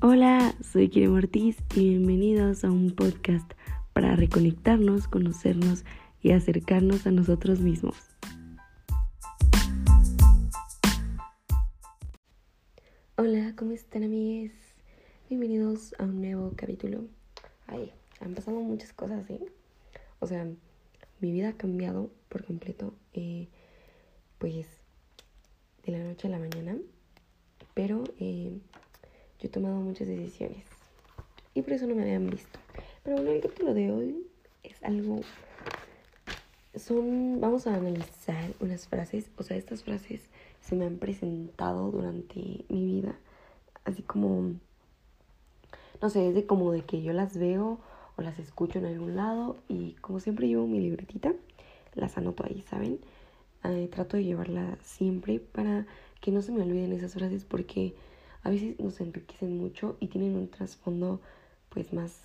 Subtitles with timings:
[0.00, 3.50] Hola, soy Kire Ortiz y bienvenidos a un podcast
[3.92, 5.84] para reconectarnos, conocernos
[6.22, 7.96] y acercarnos a nosotros mismos.
[13.16, 14.52] Hola, ¿cómo están amigues?
[15.28, 17.04] Bienvenidos a un nuevo capítulo.
[17.66, 19.40] Ay, han pasado muchas cosas, ¿eh?
[20.20, 20.46] O sea,
[21.18, 23.48] mi vida ha cambiado por completo, eh,
[24.38, 24.68] pues,
[25.84, 26.76] de la noche a la mañana.
[27.74, 28.60] Pero eh,
[29.40, 30.64] yo he tomado muchas decisiones.
[31.54, 32.58] Y por eso no me habían visto.
[33.02, 34.26] Pero bueno, el capítulo de hoy
[34.62, 35.20] es algo...
[36.74, 37.40] Son...
[37.40, 39.30] Vamos a analizar unas frases.
[39.36, 40.22] O sea, estas frases
[40.60, 43.16] se me han presentado durante mi vida.
[43.84, 44.54] Así como...
[46.00, 47.80] No sé, es de como de que yo las veo
[48.16, 49.56] o las escucho en algún lado.
[49.68, 51.32] Y como siempre llevo mi libretita,
[51.94, 53.00] las anoto ahí, ¿saben?
[53.64, 55.86] Eh, trato de llevarla siempre para
[56.20, 57.94] que no se me olviden esas frases porque
[58.42, 61.20] a veces nos enriquecen mucho y tienen un trasfondo
[61.68, 62.20] pues más,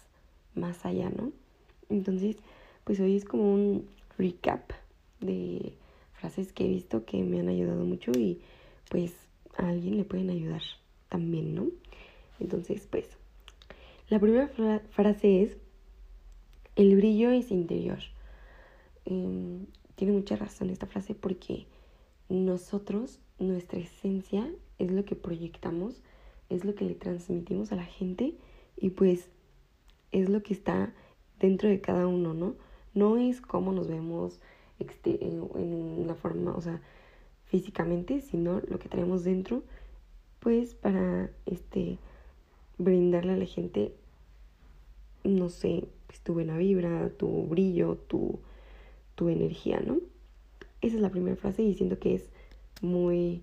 [0.55, 1.31] más allá, ¿no?
[1.89, 2.37] Entonces,
[2.83, 4.71] pues hoy es como un recap
[5.19, 5.73] de
[6.13, 8.41] frases que he visto que me han ayudado mucho y
[8.89, 9.13] pues
[9.57, 10.61] a alguien le pueden ayudar
[11.09, 11.67] también, ¿no?
[12.39, 13.07] Entonces, pues,
[14.09, 14.47] la primera
[14.91, 15.57] frase es,
[16.75, 17.99] el brillo es interior.
[19.05, 21.65] Em, tiene mucha razón esta frase porque
[22.29, 24.49] nosotros, nuestra esencia
[24.85, 26.01] es lo que proyectamos,
[26.49, 28.35] es lo que le transmitimos a la gente
[28.77, 29.29] y pues
[30.11, 30.93] es lo que está
[31.39, 32.55] dentro de cada uno, ¿no?
[32.93, 34.39] No es cómo nos vemos
[35.05, 36.81] en la forma, o sea,
[37.45, 39.63] físicamente, sino lo que tenemos dentro,
[40.39, 41.97] pues para este
[42.77, 43.93] brindarle a la gente,
[45.23, 48.39] no sé, pues tu buena vibra, tu brillo, tu,
[49.15, 49.99] tu energía, ¿no?
[50.81, 52.29] Esa es la primera frase y siento que es
[52.81, 53.41] muy,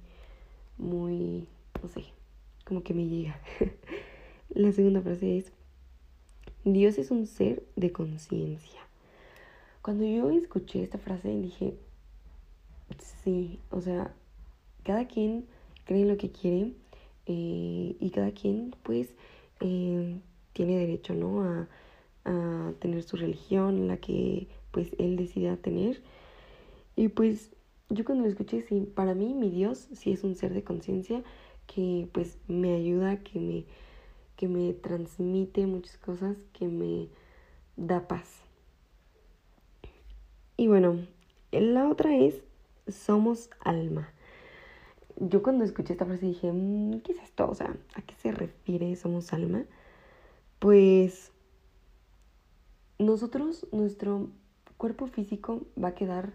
[0.81, 1.47] muy,
[1.83, 2.05] no sé,
[2.65, 3.39] como que me llega.
[4.51, 5.53] la segunda frase es,
[6.65, 8.81] Dios es un ser de conciencia.
[9.83, 11.75] Cuando yo escuché esta frase dije,
[13.23, 14.15] sí, o sea,
[14.85, 15.47] cada quien
[15.85, 16.73] cree en lo que quiere
[17.27, 19.15] eh, y cada quien pues
[19.61, 20.19] eh,
[20.53, 21.43] tiene derecho, ¿no?
[21.43, 21.69] A,
[22.25, 26.03] a tener su religión, la que pues él decida tener.
[26.97, 27.51] Y pues
[27.91, 31.23] yo cuando lo escuché, sí, para mí mi Dios sí es un ser de conciencia
[31.67, 33.65] que pues me ayuda, que me,
[34.37, 37.09] que me transmite muchas cosas, que me
[37.77, 38.43] da paz.
[40.57, 41.01] Y bueno,
[41.53, 42.43] la otra es,
[42.87, 44.13] somos alma.
[45.17, 47.49] Yo cuando escuché esta frase dije, mm, ¿qué es esto?
[47.49, 49.65] O sea, ¿a qué se refiere somos alma?
[50.59, 51.33] Pues
[52.99, 54.29] nosotros, nuestro
[54.77, 56.33] cuerpo físico va a quedar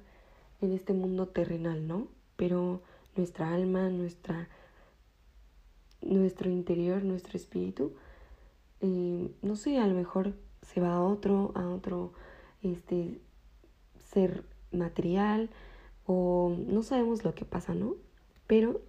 [0.66, 2.08] en este mundo terrenal, ¿no?
[2.36, 2.81] Pero
[3.16, 4.50] nuestra alma, nuestra,
[6.02, 7.94] nuestro interior, nuestro espíritu,
[8.81, 12.14] eh, no sé, a lo mejor se va a otro, a otro
[12.62, 13.20] este,
[14.12, 15.50] ser material
[16.06, 17.96] o no sabemos lo que pasa, ¿no?
[18.47, 18.82] Pero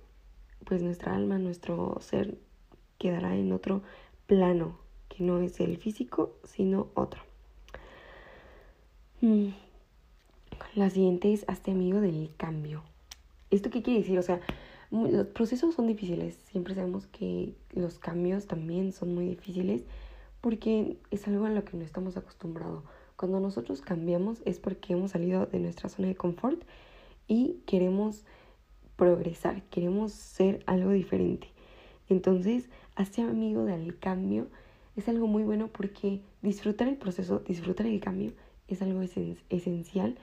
[0.64, 2.38] pues nuestra alma, nuestro ser
[2.98, 3.82] quedará en otro
[4.26, 7.22] plano, que no es el físico, sino otro.
[9.20, 9.66] Mm.
[10.75, 12.83] La siguiente es hazte amigo del cambio.
[13.50, 14.19] ¿Esto qué quiere decir?
[14.19, 14.41] O sea,
[14.91, 16.34] los procesos son difíciles.
[16.50, 19.84] Siempre sabemos que los cambios también son muy difíciles
[20.41, 22.84] porque es algo a lo que no estamos acostumbrados.
[23.17, 26.62] Cuando nosotros cambiamos es porque hemos salido de nuestra zona de confort
[27.27, 28.25] y queremos
[28.97, 31.49] progresar, queremos ser algo diferente.
[32.09, 34.49] Entonces, hazte amigo del cambio
[34.97, 38.33] es algo muy bueno porque disfrutar el proceso, disfrutar el cambio
[38.67, 39.03] es algo
[39.50, 40.17] esencial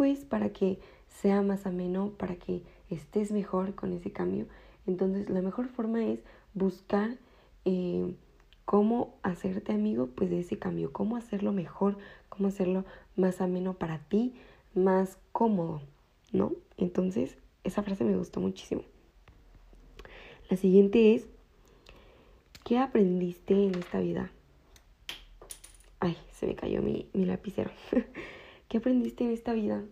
[0.00, 0.78] pues para que
[1.08, 4.46] sea más ameno, para que estés mejor con ese cambio.
[4.86, 6.22] Entonces la mejor forma es
[6.54, 7.18] buscar
[7.66, 8.14] eh,
[8.64, 11.98] cómo hacerte amigo pues de ese cambio, cómo hacerlo mejor,
[12.30, 14.32] cómo hacerlo más ameno para ti,
[14.74, 15.82] más cómodo,
[16.32, 16.52] ¿no?
[16.78, 18.84] Entonces esa frase me gustó muchísimo.
[20.48, 21.26] La siguiente es,
[22.64, 24.32] ¿qué aprendiste en esta vida?
[25.98, 27.70] Ay, se me cayó mi, mi lapicero.
[28.70, 29.82] ¿Qué aprendiste en esta vida?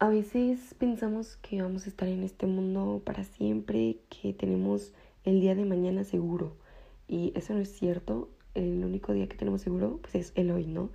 [0.00, 4.92] A veces pensamos que vamos a estar en este mundo para siempre, que tenemos
[5.22, 6.56] el día de mañana seguro.
[7.06, 8.28] Y eso no es cierto.
[8.54, 10.90] El único día que tenemos seguro pues es el hoy, ¿no?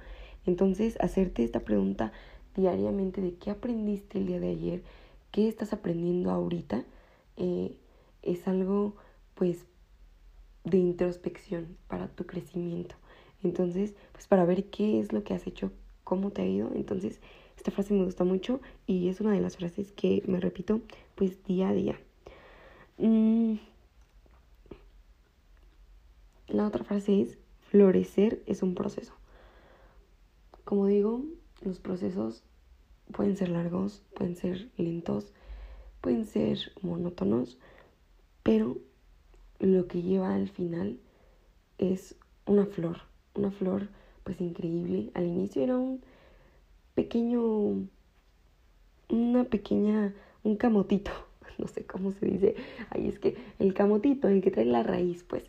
[0.45, 2.11] Entonces, hacerte esta pregunta
[2.57, 4.83] diariamente de qué aprendiste el día de ayer,
[5.31, 6.83] qué estás aprendiendo ahorita,
[7.37, 7.73] eh,
[8.21, 8.97] es algo
[9.33, 9.65] pues
[10.65, 12.97] de introspección para tu crecimiento.
[13.43, 15.71] Entonces, pues para ver qué es lo que has hecho,
[16.03, 16.71] cómo te ha ido.
[16.75, 17.19] Entonces,
[17.57, 20.81] esta frase me gusta mucho y es una de las frases que me repito
[21.15, 21.99] pues día a día.
[22.97, 23.55] Mm,
[26.47, 27.37] la otra frase es,
[27.69, 29.13] florecer es un proceso.
[30.65, 31.23] Como digo,
[31.61, 32.43] los procesos
[33.11, 35.31] pueden ser largos, pueden ser lentos,
[36.01, 37.57] pueden ser monótonos,
[38.43, 38.77] pero
[39.59, 40.99] lo que lleva al final
[41.77, 42.15] es
[42.45, 43.87] una flor, una flor
[44.23, 45.11] pues increíble.
[45.13, 46.01] Al inicio era un
[46.95, 47.87] pequeño,
[49.09, 51.11] una pequeña, un camotito,
[51.57, 52.55] no sé cómo se dice,
[52.89, 55.43] ahí es que el camotito, el que trae la raíz, pues.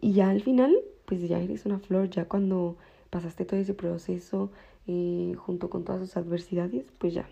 [0.00, 2.76] Y ya al final, pues ya eres una flor, ya cuando
[3.10, 4.50] pasaste todo ese proceso
[4.86, 7.28] eh, junto con todas sus adversidades, pues ya.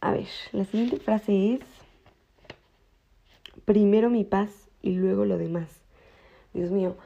[0.00, 1.60] A ver, la siguiente frase es,
[3.64, 5.68] primero mi paz y luego lo demás.
[6.54, 6.96] Dios mío,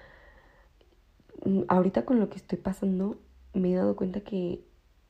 [1.68, 3.16] ahorita con lo que estoy pasando,
[3.54, 4.60] me he dado cuenta que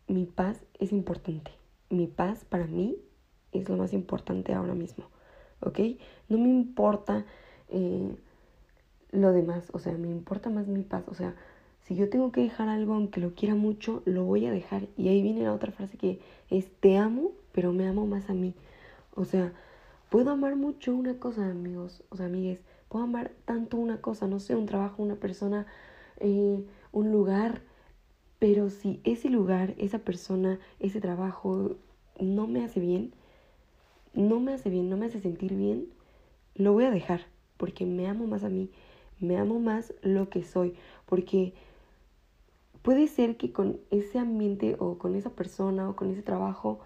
[0.09, 1.51] mi paz es importante.
[1.91, 2.97] Mi paz para mí
[3.53, 5.05] es lo más importante ahora mismo,
[5.61, 5.79] ¿ok?
[6.29, 7.25] No me importa
[7.69, 8.15] eh,
[9.11, 11.35] lo demás, o sea, me importa más mi paz, o sea,
[11.83, 14.87] si yo tengo que dejar algo aunque lo quiera mucho, lo voy a dejar.
[14.97, 18.35] Y ahí viene la otra frase que es, te amo, pero me amo más a
[18.35, 18.55] mí.
[19.15, 19.53] O sea,
[20.09, 24.39] puedo amar mucho una cosa, amigos, o sea, amigues, puedo amar tanto una cosa, no
[24.39, 25.67] sé, un trabajo, una persona,
[26.23, 27.63] eh, un lugar,
[28.39, 31.77] pero si ese lugar, esa persona, ese trabajo
[32.19, 33.13] no me hace bien,
[34.15, 35.89] no me hace bien, no me hace sentir bien,
[36.55, 37.23] lo voy a dejar,
[37.57, 38.71] porque me amo más a mí,
[39.21, 40.75] me amo más lo que soy,
[41.07, 41.55] porque
[42.83, 46.81] puede ser que con ese ambiente o con esa persona o con ese trabajo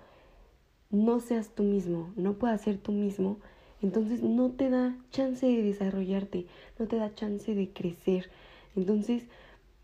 [0.91, 3.39] no seas tú mismo, no puedas ser tú mismo,
[3.83, 6.47] entonces no te da chance de desarrollarte,
[6.79, 8.31] no te da chance de crecer.
[8.77, 9.25] Entonces,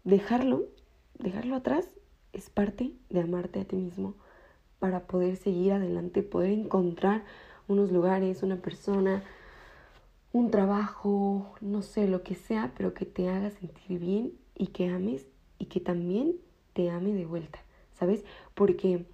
[0.05, 0.67] dejarlo,
[1.19, 1.89] dejarlo atrás
[2.33, 4.15] es parte de amarte a ti mismo
[4.79, 7.25] para poder seguir adelante, poder encontrar
[7.69, 9.23] unos lugares, una persona,
[10.33, 14.89] un trabajo, no sé, lo que sea, pero que te haga sentir bien y que
[14.89, 15.27] ames
[15.59, 16.37] y que también
[16.73, 17.61] te ame de vuelta,
[17.93, 18.25] ¿sabes?
[18.55, 19.05] Porque,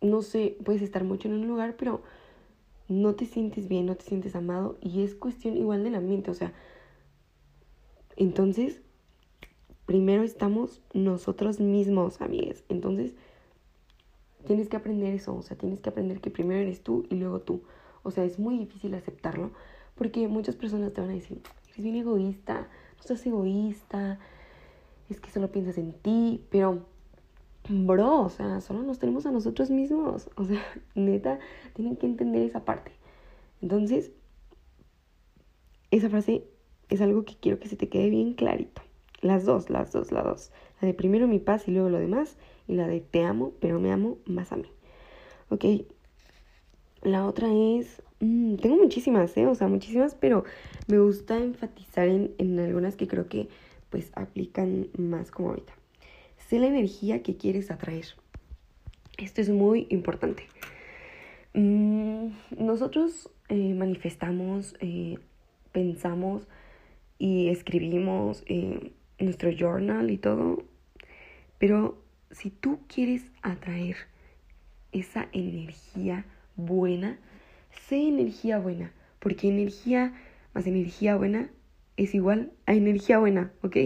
[0.00, 2.02] no sé, puedes estar mucho en un lugar, pero
[2.88, 6.34] no te sientes bien, no te sientes amado y es cuestión igual del ambiente, o
[6.34, 6.52] sea,
[8.16, 8.80] entonces,
[9.86, 13.14] primero estamos nosotros mismos, amigues, entonces,
[14.46, 17.40] tienes que aprender eso, o sea, tienes que aprender que primero eres tú y luego
[17.40, 17.62] tú,
[18.02, 19.52] o sea, es muy difícil aceptarlo
[19.94, 24.18] porque muchas personas te van a decir, eres bien egoísta, no seas egoísta,
[25.08, 26.86] es que solo piensas en ti, pero,
[27.68, 30.62] bro, o sea, solo nos tenemos a nosotros mismos, o sea,
[30.94, 31.38] neta,
[31.74, 32.92] tienen que entender esa parte.
[33.60, 34.12] Entonces,
[35.90, 36.44] esa frase
[36.92, 38.82] es algo que quiero que se te quede bien clarito.
[39.20, 40.52] Las dos, las dos, las dos.
[40.80, 42.36] La de primero mi paz y luego lo demás.
[42.68, 44.68] Y la de te amo, pero me amo más a mí.
[45.48, 45.64] Ok.
[47.02, 48.02] La otra es...
[48.20, 49.46] Mm, tengo muchísimas, ¿eh?
[49.46, 50.44] O sea, muchísimas, pero
[50.86, 53.48] me gusta enfatizar en, en algunas que creo que
[53.90, 55.72] pues aplican más como ahorita.
[56.48, 58.06] Sé la energía que quieres atraer.
[59.18, 60.44] Esto es muy importante.
[61.54, 62.28] Mm,
[62.58, 65.18] nosotros eh, manifestamos, eh,
[65.72, 66.48] pensamos
[67.22, 68.90] y escribimos eh,
[69.20, 70.64] nuestro journal y todo,
[71.58, 72.02] pero
[72.32, 73.94] si tú quieres atraer
[74.90, 76.26] esa energía
[76.56, 77.20] buena,
[77.70, 80.12] sé energía buena, porque energía
[80.52, 81.48] más energía buena
[81.96, 83.76] es igual a energía buena, ¿ok?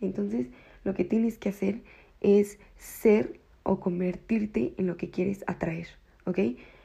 [0.00, 0.46] Entonces
[0.82, 1.82] lo que tienes que hacer
[2.22, 5.88] es ser o convertirte en lo que quieres atraer,
[6.24, 6.38] ¿ok?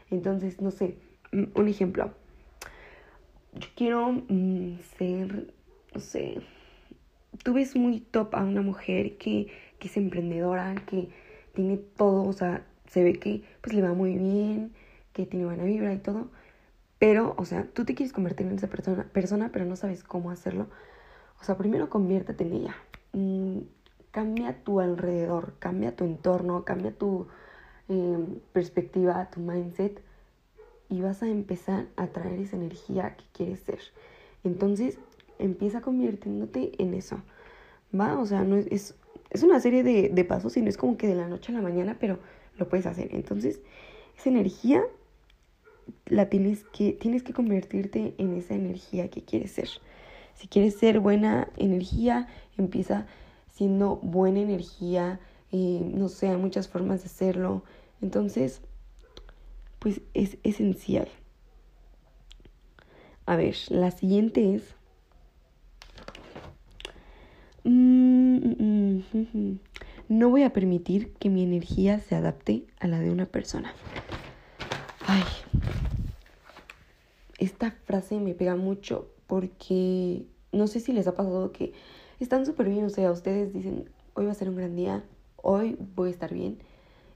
[0.10, 0.98] Entonces, no sé,
[1.32, 2.14] un ejemplo.
[3.54, 5.54] Yo quiero mm, ser,
[5.94, 6.42] no sé,
[7.44, 9.48] tú ves muy top a una mujer que,
[9.80, 11.10] que es emprendedora, que
[11.54, 14.74] tiene todo, o sea, se ve que pues le va muy bien,
[15.14, 16.30] que tiene buena vibra y todo.
[17.00, 20.32] Pero, o sea, tú te quieres convertir en esa persona, persona pero no sabes cómo
[20.32, 20.68] hacerlo.
[21.40, 22.76] O sea, primero conviértete en ella.
[23.14, 23.60] Mm,
[24.12, 27.28] cambia tu alrededor, cambia tu entorno, cambia tu
[27.90, 30.02] em, perspectiva, tu mindset
[30.90, 33.80] y vas a empezar a traer esa energía que quieres ser.
[34.44, 35.00] Entonces,
[35.44, 37.22] empieza convirtiéndote en eso.
[37.98, 38.20] ¿Va?
[38.20, 38.96] O sea, no es,
[39.32, 41.56] es, una serie de, de pasos y no es como que de la noche a
[41.56, 42.20] la mañana, pero
[42.58, 43.10] lo puedes hacer.
[43.14, 43.62] Entonces,
[44.18, 44.84] esa energía
[46.06, 49.70] la tienes que, tienes que convertirte en esa energía que quieres ser.
[50.36, 53.08] Si quieres ser buena energía, empieza
[53.50, 55.20] siendo buena energía.
[55.52, 57.64] Eh, no sé, hay muchas formas de hacerlo.
[58.02, 58.62] Entonces,
[59.80, 61.08] pues es esencial.
[63.26, 64.76] A ver, la siguiente es...
[67.64, 68.22] Mm, mm, mm,
[70.10, 73.74] no voy a permitir que mi energía se adapte a la de una persona.
[75.08, 75.24] Ay,
[77.38, 81.74] esta frase me pega mucho porque no sé si les ha pasado que
[82.20, 85.04] están súper bien, o sea, ustedes dicen, hoy va a ser un gran día,
[85.38, 86.60] hoy voy a estar bien,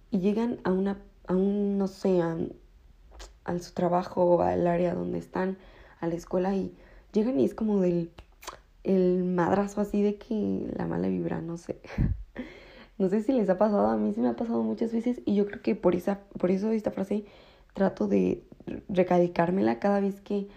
[0.10, 2.38] y llegan a una, a un, no sé, a,
[3.60, 5.58] su trabajo, al área donde están,
[6.00, 6.74] a la escuela, y
[7.14, 8.10] llegan y es como del
[8.86, 11.80] el madrazo así de que la mala vibra, no sé.
[12.98, 15.36] No sé si les ha pasado, a mí sí me ha pasado muchas veces y
[15.36, 17.26] yo creo que por, esa, por eso esta frase
[17.74, 18.42] trato de
[18.88, 20.48] recadicármela cada vez que,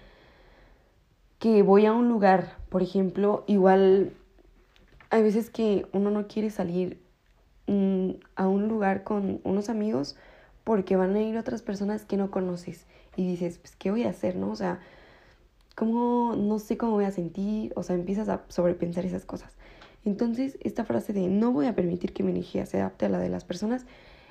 [1.40, 2.56] que voy a un lugar.
[2.68, 4.12] Por ejemplo, igual
[5.11, 7.00] hay veces que uno no quiere salir
[7.66, 10.16] mm, a un lugar con unos amigos
[10.62, 14.11] porque van a ir otras personas que no conoces y dices, pues, ¿qué voy a
[14.11, 14.50] hacer, no?
[14.50, 14.78] O sea,
[15.78, 17.73] ¿cómo, no sé cómo voy a sentir?
[17.76, 19.54] O sea, empiezas a sobrepensar esas cosas.
[20.04, 23.20] Entonces, esta frase de no voy a permitir que mi energía se adapte a la
[23.20, 23.87] de las personas,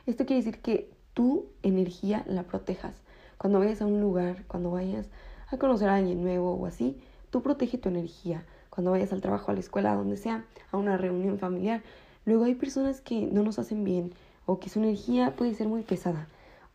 [0.06, 3.02] esto quiere decir que tu energía la protejas.
[3.38, 5.08] Cuando vayas a un lugar, cuando vayas
[5.50, 6.98] a conocer a alguien nuevo o así,
[7.30, 8.44] tú protege tu energía.
[8.70, 11.82] Cuando vayas al trabajo, a la escuela, a donde sea, a una reunión familiar.
[12.26, 14.12] Luego hay personas que no nos hacen bien
[14.46, 16.28] o que su energía puede ser muy pesada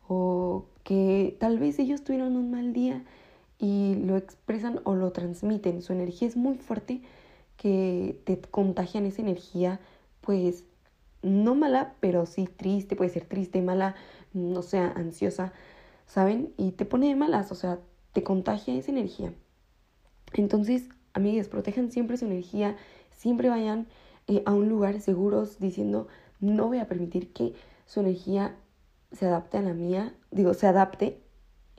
[0.07, 3.03] o que tal vez ellos tuvieron un mal día
[3.63, 5.81] y lo expresan o lo transmiten.
[5.81, 7.01] Su energía es muy fuerte
[7.55, 9.79] que te contagian esa energía,
[10.19, 10.65] pues
[11.21, 13.95] no mala, pero sí triste, puede ser triste, mala,
[14.33, 15.53] no sea ansiosa,
[16.07, 16.53] ¿saben?
[16.57, 17.79] Y te pone de malas, o sea,
[18.11, 19.33] te contagia esa energía.
[20.33, 22.75] Entonces, amigas, protejan siempre su energía,
[23.11, 23.87] siempre vayan
[24.27, 26.09] eh, a un lugar seguros diciendo,
[26.41, 27.53] no voy a permitir que
[27.85, 28.57] su energía
[29.13, 31.22] se adapte a la mía, digo, se adapte,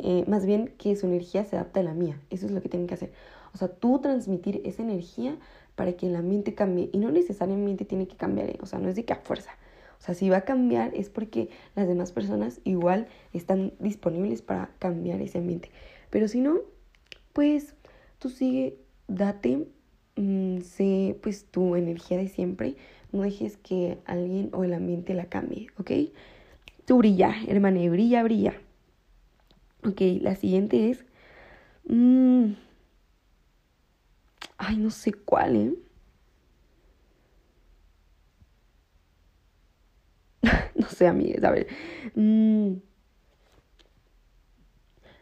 [0.04, 2.68] eh, más bien que su energía se adapte a la mía, eso es lo que
[2.68, 3.12] tienen que hacer.
[3.54, 5.38] O sea, tú transmitir esa energía
[5.76, 6.90] para que el ambiente cambie.
[6.92, 8.58] Y no necesariamente tiene que cambiar, ¿eh?
[8.60, 9.52] o sea, no es de que a fuerza.
[9.98, 14.70] O sea, si va a cambiar es porque las demás personas igual están disponibles para
[14.78, 15.70] cambiar ese ambiente.
[16.10, 16.58] Pero si no,
[17.32, 17.74] pues
[18.18, 18.76] tú sigue,
[19.08, 19.66] date,
[20.16, 22.76] mm, sé pues tu energía de siempre.
[23.10, 25.90] No dejes que alguien o el ambiente la cambie, ¿ok?
[26.84, 28.54] Tú brilla, hermana, brilla, brilla.
[29.84, 31.04] Ok, la siguiente es...
[31.86, 32.52] Mmm,
[34.58, 35.74] Ay, no sé cuál, ¿eh?
[40.74, 41.66] no sé, amigas, a ver.
[42.14, 42.74] Mm.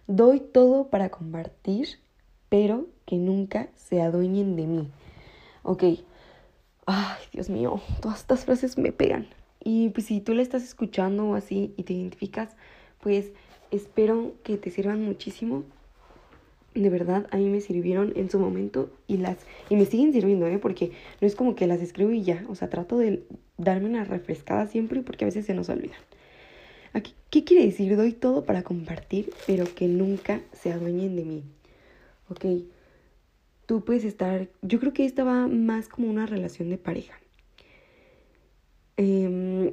[0.07, 1.89] Doy todo para compartir,
[2.49, 4.91] pero que nunca se adueñen de mí.
[5.63, 5.85] Ok.
[6.87, 9.29] Ay, Dios mío, todas estas frases me pegan.
[9.65, 12.57] Y pues si tú la estás escuchando así y te identificas,
[13.01, 13.33] pues
[13.73, 15.65] espero que te sirvan muchísimo
[16.75, 19.37] de verdad a mí me sirvieron en su momento y las
[19.69, 20.59] y me siguen sirviendo, ¿eh?
[20.59, 23.25] Porque no es como que las escribo y ya, o sea, trato de
[23.59, 25.99] darme una refrescada siempre porque a veces se nos olvidan.
[26.95, 27.97] Aquí, ¿qué quiere decir?
[27.97, 31.43] Doy todo para compartir, pero que nunca se adueñen de mí.
[32.29, 32.45] Ok,
[33.67, 37.19] tú puedes estar, yo creo que esta va más como una relación de pareja.
[38.97, 39.73] Em,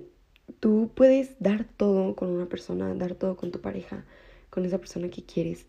[0.60, 4.06] tú puedes dar todo con una persona, dar todo con tu pareja,
[4.50, 5.66] con esa persona que quieres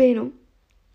[0.00, 0.32] pero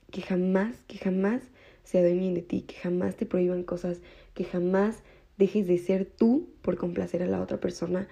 [0.09, 1.43] que jamás, que jamás
[1.83, 3.99] se adueñen de ti, que jamás te prohíban cosas,
[4.33, 5.03] que jamás
[5.37, 8.07] dejes de ser tú por complacer a la otra persona.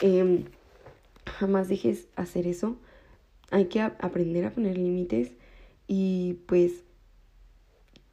[0.00, 0.44] Em,
[1.26, 2.78] jamás dejes hacer eso.
[3.50, 5.32] Hay que aprender a poner límites
[5.86, 6.82] y pues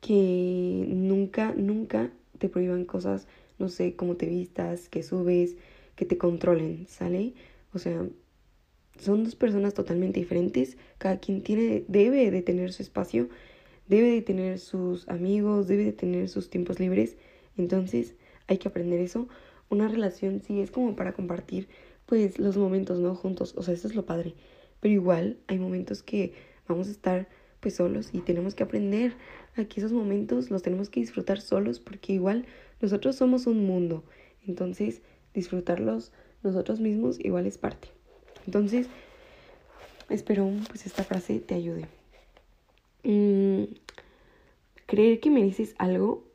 [0.01, 5.55] que nunca, nunca te prohíban cosas, no sé, cómo te vistas, que subes,
[5.99, 7.33] que te controlen, ¿sale?
[7.73, 8.07] O sea,
[8.97, 13.27] son dos personas totalmente diferentes, cada quien tiene, debe de tener su espacio,
[13.89, 17.17] debe de tener sus amigos, debe de tener sus tiempos libres,
[17.57, 18.15] entonces
[18.47, 19.27] hay que aprender eso.
[19.69, 21.67] Una relación sí es como para compartir
[22.05, 23.13] pues los momentos, ¿no?
[23.13, 24.35] Juntos, o sea, eso es lo padre,
[24.79, 26.31] pero igual hay momentos que
[26.65, 27.27] vamos a estar
[27.59, 29.15] pues solos y tenemos que aprender
[29.57, 32.45] a que esos momentos los tenemos que disfrutar solos porque igual
[32.79, 34.05] nosotros somos un mundo,
[34.47, 35.01] entonces
[35.39, 36.11] disfrutarlos
[36.43, 37.89] nosotros mismos igual es parte.
[38.45, 38.87] Entonces,
[40.09, 41.85] espero pues esta frase te ayude.
[43.03, 43.63] Mm,
[44.85, 46.25] creer que mereces algo,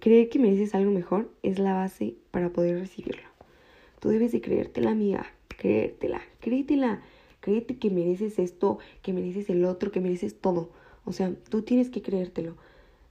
[0.00, 3.28] creer que mereces algo mejor es la base para poder recibirlo.
[4.00, 7.02] Tú debes de creértela, amiga, creértela, créetela,
[7.40, 10.70] créete que mereces esto, que mereces el otro, que mereces todo.
[11.04, 12.56] O sea, tú tienes que creértelo.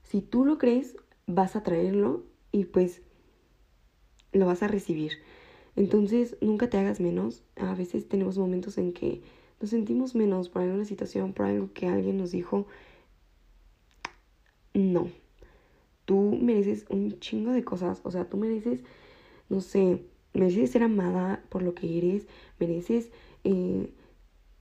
[0.04, 0.96] Si tú lo crees,
[1.26, 3.02] vas a traerlo y pues
[4.32, 5.12] lo vas a recibir.
[5.76, 7.42] Entonces, nunca te hagas menos.
[7.56, 9.22] A veces tenemos momentos en que
[9.60, 12.66] nos sentimos menos por alguna situación, por algo que alguien nos dijo.
[14.72, 15.08] No.
[16.04, 18.00] Tú mereces un chingo de cosas.
[18.04, 18.82] O sea, tú mereces,
[19.48, 22.26] no sé, mereces ser amada por lo que eres.
[22.58, 23.10] Mereces
[23.44, 23.92] eh,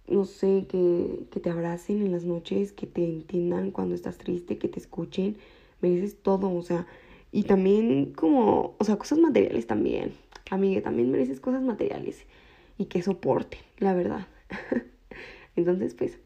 [0.07, 4.57] no sé, que, que te abracen en las noches, que te entiendan cuando estás triste,
[4.57, 5.37] que te escuchen,
[5.81, 6.87] mereces todo, o sea,
[7.31, 10.13] y también como, o sea, cosas materiales también,
[10.49, 12.25] amiga, también mereces cosas materiales
[12.77, 14.27] y que soporten, la verdad.
[15.55, 16.19] Entonces, pues,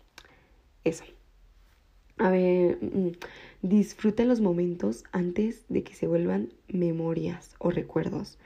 [0.84, 1.04] eso.
[2.18, 3.12] A ver, mm,
[3.62, 8.38] disfruta los momentos antes de que se vuelvan memorias o recuerdos.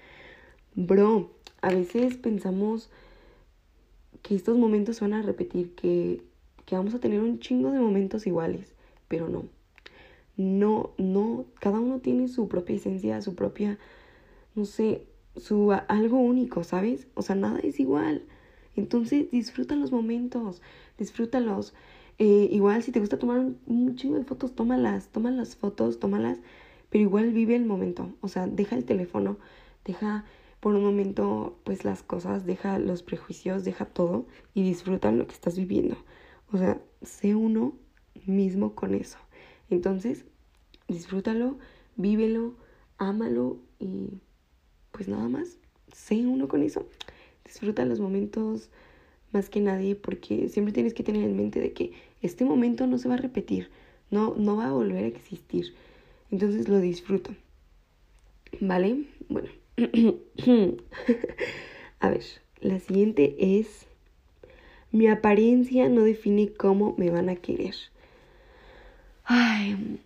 [0.75, 2.89] Bro, a veces pensamos
[4.21, 6.21] que estos momentos van a repetir, que,
[6.65, 8.73] que vamos a tener un chingo de momentos iguales,
[9.07, 9.45] pero no.
[10.37, 13.77] No, no, cada uno tiene su propia esencia, su propia,
[14.55, 15.05] no sé,
[15.37, 17.07] su algo único, ¿sabes?
[17.13, 18.23] O sea, nada es igual.
[18.75, 20.61] Entonces disfruta los momentos,
[20.97, 21.73] disfrútalos.
[22.17, 26.39] Eh, igual si te gusta tomar un, chingo de fotos, tómalas, toma las fotos, tómalas,
[26.89, 28.13] pero igual vive el momento.
[28.21, 29.37] O sea, deja el teléfono,
[29.85, 30.25] deja
[30.59, 35.33] por un momento pues las cosas, deja los prejuicios, deja todo y disfruta lo que
[35.33, 35.97] estás viviendo.
[36.51, 37.73] O sea, sé uno
[38.25, 39.17] mismo con eso.
[39.69, 40.25] Entonces,
[40.87, 41.57] disfrútalo,
[41.95, 42.55] vívelo,
[42.97, 44.21] ámalo y
[45.01, 45.57] pues nada más,
[45.91, 46.87] sé uno con eso.
[47.43, 48.69] Disfruta los momentos
[49.31, 52.99] más que nadie porque siempre tienes que tener en mente de que este momento no
[52.99, 53.71] se va a repetir,
[54.11, 55.73] no, no va a volver a existir.
[56.29, 57.31] Entonces lo disfruto.
[58.59, 59.05] ¿Vale?
[59.27, 59.49] Bueno.
[61.99, 62.23] a ver,
[62.59, 63.87] la siguiente es,
[64.91, 67.73] mi apariencia no define cómo me van a querer.
[69.23, 69.99] Ay,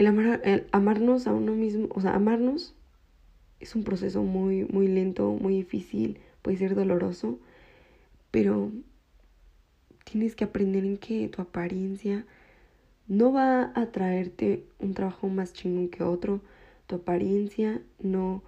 [0.00, 2.74] el, amar, el amarnos a uno mismo, o sea, amarnos
[3.60, 7.38] es un proceso muy, muy lento, muy difícil, puede ser doloroso,
[8.30, 8.72] pero
[10.10, 12.24] tienes que aprender en que tu apariencia
[13.08, 16.40] no va a traerte un trabajo más chingón que otro,
[16.86, 18.42] tu apariencia no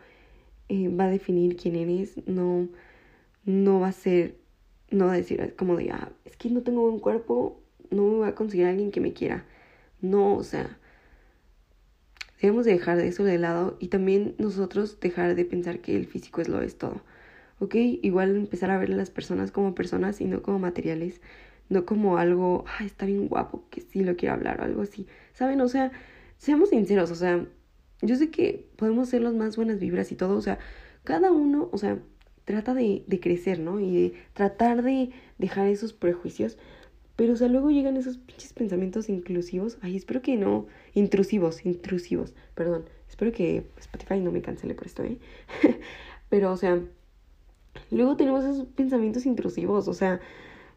[0.70, 2.66] eh, va a definir quién eres, no,
[3.44, 4.36] no va a ser,
[4.90, 7.60] no va a decir como de, ah, es que no tengo un cuerpo,
[7.90, 9.44] no me va a conseguir alguien que me quiera.
[10.00, 10.78] No, o sea,
[12.42, 16.40] debemos dejar de eso de lado y también nosotros dejar de pensar que el físico
[16.40, 17.00] es lo es todo.
[17.60, 17.76] ¿Ok?
[17.76, 21.20] Igual empezar a ver a las personas como personas y no como materiales,
[21.68, 25.06] no como algo, ay, está bien guapo, que sí lo quiero hablar o algo así.
[25.32, 25.60] ¿Saben?
[25.60, 25.92] O sea,
[26.38, 27.46] seamos sinceros, o sea,
[28.02, 30.58] yo sé que podemos ser las más buenas vibras y todo, o sea,
[31.04, 32.00] cada uno, o sea,
[32.44, 33.78] trata de, de crecer, ¿no?
[33.78, 36.58] Y de tratar de dejar esos prejuicios
[37.16, 39.78] pero, o sea, luego llegan esos pinches pensamientos inclusivos.
[39.82, 40.66] Ay, espero que no.
[40.94, 42.34] Intrusivos, intrusivos.
[42.54, 42.84] Perdón.
[43.08, 45.18] Espero que Spotify no me cancele por esto, ¿eh?
[46.30, 46.80] Pero, o sea,
[47.90, 49.88] luego tenemos esos pensamientos intrusivos.
[49.88, 50.20] O sea,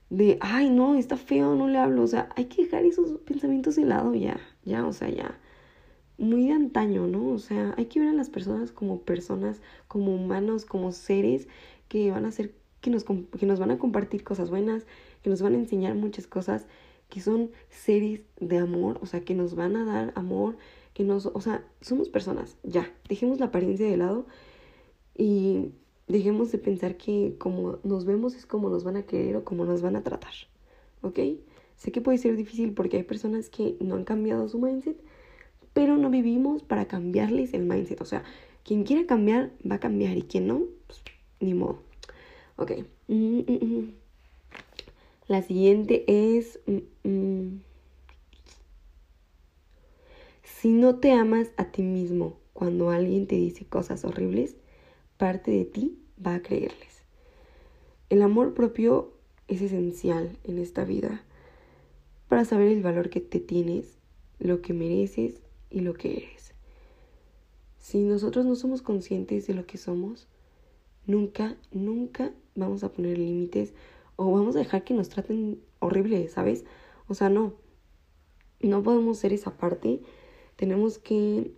[0.10, 2.04] de, ay, no, está feo, no le hablo.
[2.04, 4.39] O sea, hay que dejar esos pensamientos de lado ya.
[4.65, 5.39] Ya, o sea, ya.
[6.17, 7.30] Muy de antaño, ¿no?
[7.30, 11.48] O sea, hay que ver a las personas como personas, como humanos, como seres
[11.88, 14.86] que van a ser, que nos, que nos van a compartir cosas buenas,
[15.26, 16.68] que nos van a enseñar muchas cosas,
[17.10, 20.56] que son seres de amor, o sea, que nos van a dar amor,
[20.94, 24.28] que nos, o sea, somos personas, ya, dejemos la apariencia de lado
[25.18, 25.72] y
[26.08, 29.66] dejemos de pensar que como nos vemos es como nos van a querer o como
[29.66, 30.34] nos van a tratar,
[31.02, 31.20] ¿ok?
[31.76, 35.02] Sé que puede ser difícil porque hay personas que no han cambiado su mindset,
[35.74, 38.24] pero no vivimos para cambiarles el mindset, o sea,
[38.64, 41.02] quien quiera cambiar va a cambiar y quien no, pues,
[41.40, 41.80] ni modo.
[42.58, 42.74] Ok.
[43.08, 44.05] Mm, mm, mm,
[45.28, 46.60] la siguiente es...
[46.66, 47.62] Mm, mm,
[50.44, 54.56] si no te amas a ti mismo cuando alguien te dice cosas horribles,
[55.18, 57.04] parte de ti va a creerles.
[58.10, 59.14] El amor propio
[59.48, 61.24] es esencial en esta vida
[62.30, 63.98] para saber el valor que te tienes,
[64.40, 66.54] lo que mereces y lo que eres.
[67.80, 70.28] Si nosotros no somos conscientes de lo que somos,
[71.06, 73.74] nunca, nunca vamos a poner límites
[74.15, 76.65] o vamos a dejar que nos traten horrible, ¿sabes?
[77.08, 77.54] O sea, no,
[78.62, 80.01] no podemos ser esa parte,
[80.56, 81.54] tenemos que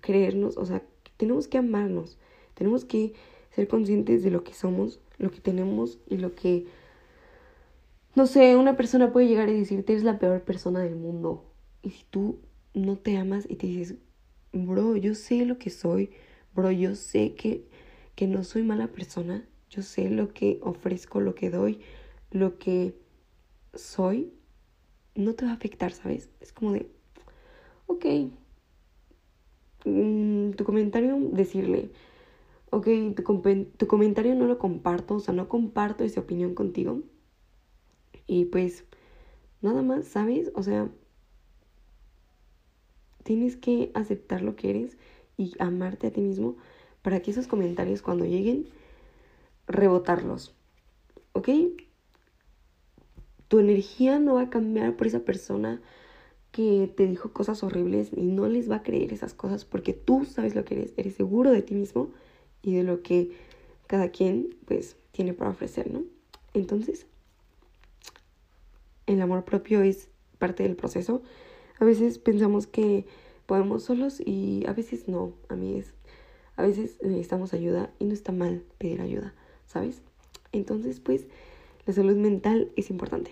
[0.00, 0.82] creernos, o sea,
[1.16, 2.18] tenemos que amarnos,
[2.54, 3.14] tenemos que
[3.50, 6.66] ser conscientes de lo que somos, lo que tenemos y lo que,
[8.14, 11.44] no sé, una persona puede llegar y decirte eres la peor persona del mundo.
[11.82, 12.38] Y si tú
[12.74, 13.96] no te amas y te dices,
[14.52, 16.10] bro, yo sé lo que soy,
[16.54, 17.66] bro, yo sé que,
[18.14, 21.80] que no soy mala persona, yo sé lo que ofrezco, lo que doy,
[22.30, 22.94] lo que
[23.74, 24.32] soy,
[25.14, 26.28] no te va a afectar, ¿sabes?
[26.40, 26.90] Es como de,
[27.86, 28.04] ok,
[29.84, 31.90] mm, tu comentario, decirle,
[32.70, 33.42] ok, tu,
[33.76, 37.02] tu comentario no lo comparto, o sea, no comparto esa opinión contigo.
[38.26, 38.84] Y pues,
[39.62, 40.52] nada más, ¿sabes?
[40.54, 40.90] O sea,
[43.22, 44.98] tienes que aceptar lo que eres
[45.36, 46.56] y amarte a ti mismo
[47.02, 48.66] para que esos comentarios cuando lleguen
[49.70, 50.54] rebotarlos.
[51.32, 51.48] ¿ok?
[53.48, 55.80] Tu energía no va a cambiar por esa persona
[56.52, 60.24] que te dijo cosas horribles y no les va a creer esas cosas porque tú
[60.24, 62.10] sabes lo que eres, eres seguro de ti mismo
[62.62, 63.32] y de lo que
[63.86, 66.02] cada quien pues tiene para ofrecer, ¿no?
[66.54, 67.06] Entonces,
[69.06, 71.22] el amor propio es parte del proceso.
[71.78, 73.06] A veces pensamos que
[73.46, 75.94] podemos solos y a veces no, a mí es.
[76.56, 79.34] A veces necesitamos ayuda y no está mal pedir ayuda,
[79.70, 80.02] ¿sabes?
[80.52, 81.26] Entonces, pues,
[81.86, 83.30] la salud mental es importante.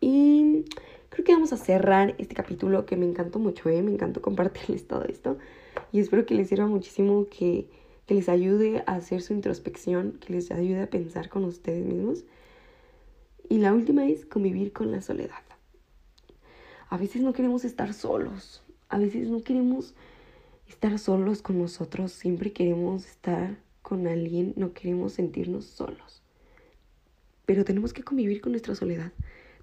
[0.00, 0.66] Y
[1.08, 3.80] creo que vamos a cerrar este capítulo que me encantó mucho, ¿eh?
[3.82, 5.38] Me encantó compartirles todo esto.
[5.90, 7.66] Y espero que les sirva muchísimo, que,
[8.06, 12.24] que les ayude a hacer su introspección, que les ayude a pensar con ustedes mismos.
[13.48, 15.42] Y la última es convivir con la soledad.
[16.90, 19.94] A veces no queremos estar solos, a veces no queremos
[20.68, 26.22] estar solos con nosotros, siempre queremos estar con alguien, no queremos sentirnos solos.
[27.46, 29.12] Pero tenemos que convivir con nuestra soledad,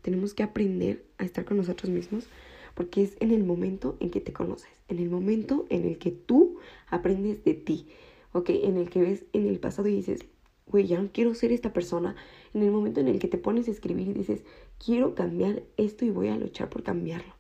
[0.02, 2.28] tenemos que aprender a estar con nosotros mismos,
[2.74, 6.12] porque es en el momento en que te conoces, en el momento en el que
[6.12, 7.88] tú aprendes de ti,
[8.34, 8.50] ¿ok?
[8.50, 10.26] En el que ves en el pasado y dices,
[10.68, 12.16] güey, ya no quiero ser esta persona.
[12.54, 14.44] En el momento en el que te pones a escribir y dices,
[14.84, 17.34] quiero cambiar esto y voy a luchar por cambiarlo.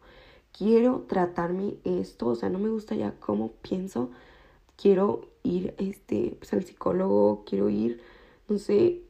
[0.57, 4.11] Quiero tratarme esto, o sea, no me gusta ya cómo pienso.
[4.77, 8.01] Quiero ir este, pues, al psicólogo, quiero ir,
[8.47, 9.01] no sé,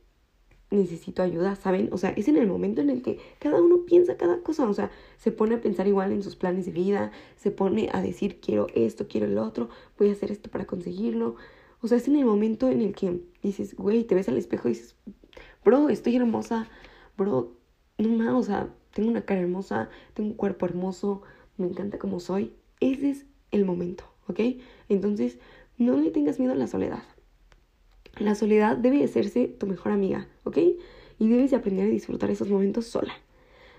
[0.70, 1.90] necesito ayuda, ¿saben?
[1.92, 4.74] O sea, es en el momento en el que cada uno piensa cada cosa, o
[4.74, 8.40] sea, se pone a pensar igual en sus planes de vida, se pone a decir,
[8.42, 11.36] quiero esto, quiero el otro, voy a hacer esto para conseguirlo.
[11.82, 14.68] O sea, es en el momento en el que dices, güey, te ves al espejo
[14.68, 14.96] y dices,
[15.64, 16.68] bro, estoy hermosa,
[17.18, 17.54] bro,
[17.98, 21.22] no más, o sea, tengo una cara hermosa, tengo un cuerpo hermoso,
[21.58, 22.54] me encanta como soy.
[22.80, 24.40] Ese es el momento, ¿ok?
[24.90, 25.38] Entonces,
[25.78, 27.04] no le tengas miedo a la soledad.
[28.18, 30.58] La soledad debe hacerse tu mejor amiga, ¿ok?
[31.20, 33.13] Y debes de aprender a disfrutar esos momentos sola,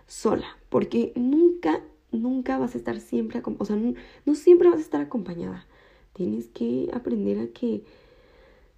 [0.06, 1.82] sola, porque nunca,
[2.12, 5.66] nunca vas a estar siempre, o sea, no, no siempre vas a estar acompañada.
[6.12, 7.82] Tienes que aprender a que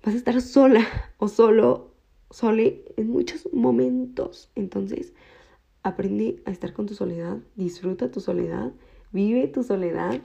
[0.05, 0.87] vas a estar sola
[1.19, 1.91] o solo,
[2.31, 4.51] sole en muchos momentos.
[4.55, 5.13] Entonces,
[5.83, 8.73] aprende a estar con tu soledad, disfruta tu soledad,
[9.13, 10.21] vive tu soledad,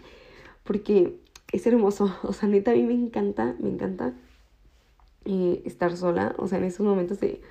[0.63, 1.19] porque
[1.55, 2.13] es hermoso.
[2.23, 4.13] O sea, neta, a mí me encanta, me encanta
[5.25, 6.35] eh, estar sola.
[6.37, 7.41] O sea, en esos momentos de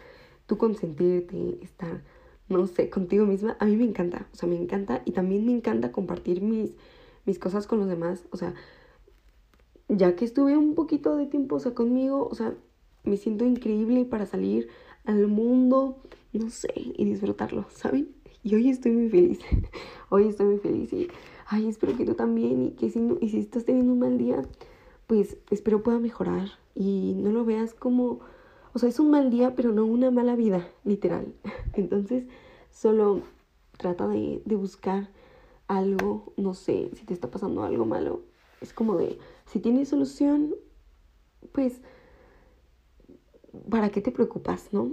[0.46, 2.02] tú consentirte, estar,
[2.48, 4.26] no sé, contigo misma, a mí me encanta.
[4.32, 6.76] O sea, me encanta y también me encanta compartir mis,
[7.24, 8.24] mis cosas con los demás.
[8.30, 8.54] O sea,
[9.88, 12.54] ya que estuve un poquito de tiempo, o sea, conmigo, o sea,
[13.04, 14.68] me siento increíble para salir
[15.04, 15.98] al mundo,
[16.32, 18.08] no sé, y disfrutarlo, ¿saben?
[18.42, 19.40] Y hoy estoy muy feliz,
[20.10, 21.08] hoy estoy muy feliz y,
[21.46, 24.18] ay, espero que tú también y que si, no, y si estás teniendo un mal
[24.18, 24.42] día,
[25.07, 28.20] pues espero pueda mejorar y no lo veas como,
[28.72, 31.35] o sea, es un mal día, pero no una mala vida, literal.
[31.74, 32.24] Entonces,
[32.70, 33.20] solo
[33.76, 35.09] trata de, de buscar
[35.68, 38.22] algo, no sé, si te está pasando algo malo,
[38.61, 40.54] es como de, si tienes solución,
[41.52, 41.80] pues,
[43.68, 44.90] ¿para qué te preocupas, no?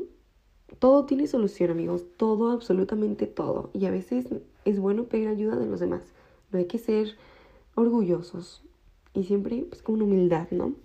[0.79, 3.69] Todo tiene solución, amigos, todo, absolutamente todo.
[3.73, 4.27] Y a veces
[4.65, 6.01] es bueno pedir ayuda de los demás.
[6.51, 7.15] No hay que ser
[7.75, 8.63] orgullosos
[9.13, 10.75] y siempre, pues, con humildad, ¿no?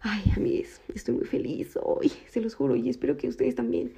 [0.00, 3.92] Ay, amigos, estoy muy feliz hoy, se los juro, y espero que ustedes también.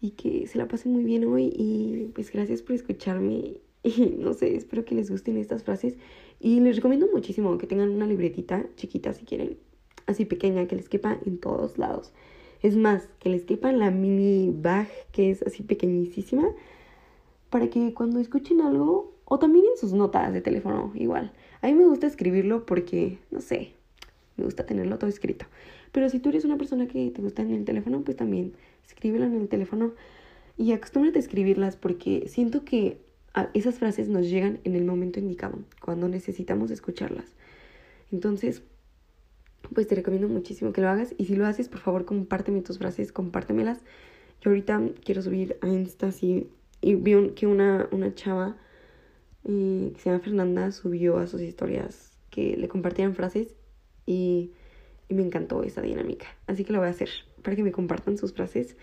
[0.00, 1.52] Y que se la pasen muy bien hoy.
[1.54, 3.58] Y pues gracias por escucharme.
[3.84, 5.96] Y no sé, espero que les gusten estas frases.
[6.38, 9.58] Y les recomiendo muchísimo que tengan una libretita chiquita si quieren,
[10.06, 12.12] así pequeña, que les quepa en todos lados.
[12.62, 16.48] Es más, que les quepa la mini bag, que es así pequeñísima,
[17.50, 21.32] para que cuando escuchen algo, o también en sus notas de teléfono, igual.
[21.62, 23.72] A mí me gusta escribirlo porque, no sé,
[24.36, 25.46] me gusta tenerlo todo escrito.
[25.90, 28.52] Pero si tú eres una persona que te gusta en el teléfono, pues también
[28.86, 29.94] escríbelo en el teléfono
[30.58, 32.98] y acostúmbrate a escribirlas porque siento que
[33.54, 37.34] esas frases nos llegan en el momento indicado, cuando necesitamos escucharlas.
[38.12, 38.60] Entonces,
[39.72, 42.76] pues te recomiendo muchísimo que lo hagas y si lo haces, por favor, compárteme tus
[42.76, 43.78] frases, compártemelas.
[44.42, 48.58] Yo ahorita quiero subir a Insta y vi que una, una chava
[49.44, 53.54] eh, que se llama Fernanda subió a sus historias que le compartían frases
[54.06, 54.52] y,
[55.08, 56.26] y me encantó esa dinámica.
[56.46, 57.10] Así que lo voy a hacer
[57.42, 58.76] para que me compartan sus frases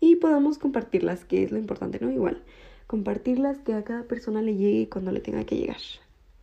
[0.00, 2.10] y podamos compartirlas, que es lo importante, ¿no?
[2.10, 2.42] Igual
[2.90, 5.76] compartirlas, que a cada persona le llegue cuando le tenga que llegar.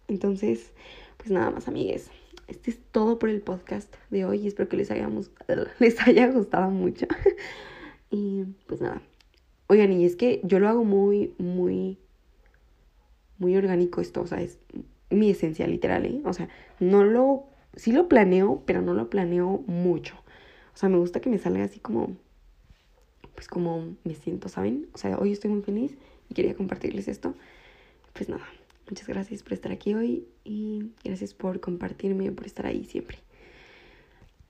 [0.08, 0.72] Entonces,
[1.18, 2.10] pues nada más, amigues.
[2.48, 4.90] Este es todo por el podcast de hoy y espero que les,
[5.80, 7.06] les haya gustado mucho.
[8.12, 9.02] y pues nada.
[9.68, 11.98] Oigan, y es que yo lo hago muy, muy,
[13.40, 14.60] muy orgánico esto, o sea, es
[15.10, 16.22] mi esencia literal, ¿eh?
[16.26, 17.46] O sea, no lo,
[17.76, 20.16] sí lo planeo, pero no lo planeo mucho.
[20.74, 22.18] O sea, me gusta que me salga así como
[23.38, 24.88] pues como me siento, ¿saben?
[24.94, 25.96] O sea, hoy estoy muy feliz
[26.28, 27.36] y quería compartirles esto.
[28.14, 28.44] Pues nada,
[28.90, 33.20] muchas gracias por estar aquí hoy y gracias por compartirme, por estar ahí siempre.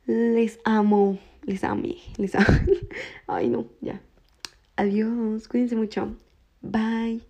[0.06, 2.48] Les amo, les amé, les amo.
[3.28, 4.02] Ay, no, ya.
[4.78, 6.16] Adiós, cuídense mucho.
[6.62, 7.27] Bye.